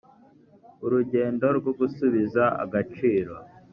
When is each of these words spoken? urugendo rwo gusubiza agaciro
urugendo 0.85 1.45
rwo 1.57 1.71
gusubiza 1.79 2.43
agaciro 2.63 3.33